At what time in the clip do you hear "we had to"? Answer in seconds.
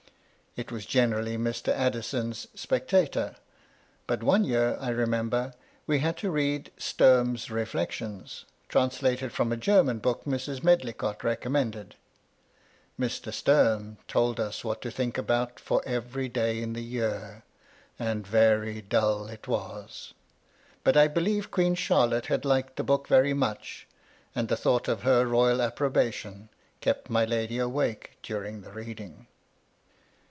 5.87-6.29